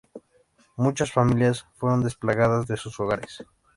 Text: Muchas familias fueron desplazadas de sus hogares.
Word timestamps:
Muchas 0.77 1.11
familias 1.11 1.67
fueron 1.75 2.01
desplazadas 2.03 2.65
de 2.65 2.75
sus 2.75 2.99
hogares. 2.99 3.45